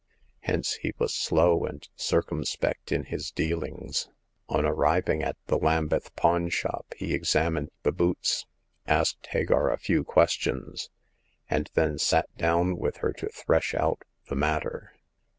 [0.39, 4.09] Hence he was slow and circumspect in his dealings.
[4.49, 8.47] On arriving at the Lambeth pawn shop he ex amined the boots,
[8.87, 10.89] asked Hagar a few questions,
[11.51, 14.95] and then sat down with her to thresh out the matter.